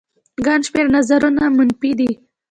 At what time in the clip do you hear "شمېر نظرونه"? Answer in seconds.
0.67-1.43